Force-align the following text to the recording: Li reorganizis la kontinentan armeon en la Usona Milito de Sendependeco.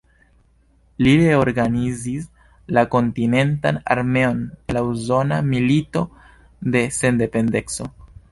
Li 1.07 1.11
reorganizis 1.23 2.23
la 2.77 2.85
kontinentan 2.95 3.77
armeon 3.95 4.41
en 4.47 4.79
la 4.79 4.83
Usona 4.93 5.39
Milito 5.53 6.03
de 6.77 6.83
Sendependeco. 6.99 7.91